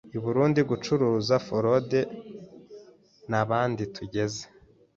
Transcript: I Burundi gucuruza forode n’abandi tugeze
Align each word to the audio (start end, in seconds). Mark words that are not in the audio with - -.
I 0.15 0.17
Burundi 0.23 0.59
gucuruza 0.69 1.35
forode 1.47 1.99
n’abandi 3.29 3.83
tugeze 3.95 4.43